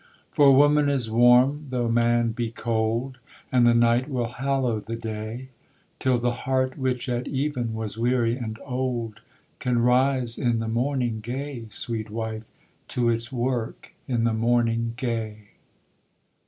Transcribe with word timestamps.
For 0.31 0.51
woman 0.51 0.89
is 0.89 1.11
warm 1.11 1.67
though 1.69 1.87
man 1.87 2.31
be 2.31 2.49
cold, 2.49 3.19
And 3.51 3.67
the 3.67 3.75
night 3.75 4.09
will 4.09 4.29
hallow 4.29 4.79
the 4.79 4.95
day; 4.95 5.49
Till 5.99 6.17
the 6.17 6.31
heart 6.31 6.75
which 6.75 7.07
at 7.07 7.27
even 7.27 7.75
was 7.75 7.99
weary 7.99 8.35
and 8.35 8.57
old 8.65 9.21
Can 9.59 9.77
rise 9.77 10.39
in 10.39 10.57
the 10.57 10.67
morning 10.67 11.19
gay, 11.19 11.67
Sweet 11.69 12.09
wife; 12.09 12.49
To 12.87 13.09
its 13.09 13.31
work 13.31 13.93
in 14.07 14.23
the 14.23 14.33
morning 14.33 14.95
gay. 14.97 15.49